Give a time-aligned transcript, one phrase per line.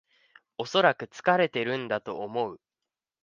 [0.57, 2.59] おそらく疲れてるんだと思う